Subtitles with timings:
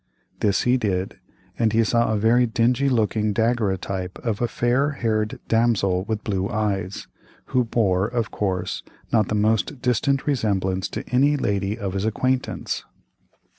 [0.39, 1.19] This he did,
[1.59, 6.49] and he saw a very dingy looking daguerreotype of a fair haired damsel with blue
[6.49, 7.05] eyes,
[7.53, 8.81] who bore, of course,
[9.13, 12.83] not the most distant resemblance to any lady of his acquaintance.